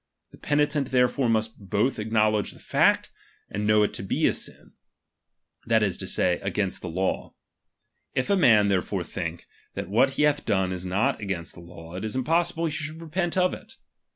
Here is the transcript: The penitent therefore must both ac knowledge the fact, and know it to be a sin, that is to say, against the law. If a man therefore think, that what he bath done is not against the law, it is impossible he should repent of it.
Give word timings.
The 0.31 0.37
penitent 0.39 0.89
therefore 0.89 1.29
must 1.29 1.59
both 1.69 1.99
ac 1.99 2.09
knowledge 2.09 2.53
the 2.53 2.59
fact, 2.59 3.11
and 3.51 3.67
know 3.67 3.83
it 3.83 3.93
to 3.93 4.01
be 4.01 4.25
a 4.25 4.33
sin, 4.33 4.71
that 5.67 5.83
is 5.83 5.95
to 5.99 6.07
say, 6.07 6.39
against 6.41 6.81
the 6.81 6.89
law. 6.89 7.35
If 8.15 8.31
a 8.31 8.35
man 8.35 8.67
therefore 8.67 9.03
think, 9.03 9.45
that 9.75 9.89
what 9.89 10.13
he 10.13 10.23
bath 10.23 10.43
done 10.43 10.71
is 10.71 10.87
not 10.87 11.19
against 11.21 11.53
the 11.53 11.59
law, 11.61 11.93
it 11.93 12.03
is 12.03 12.15
impossible 12.15 12.65
he 12.65 12.71
should 12.71 12.99
repent 12.99 13.37
of 13.37 13.53
it. 13.53 13.73